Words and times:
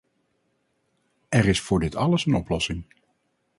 Er 1.29 1.47
is 1.47 1.61
voor 1.61 1.79
dit 1.79 1.95
alles 1.95 2.25
een 2.25 2.35
oplossing. 2.35 2.83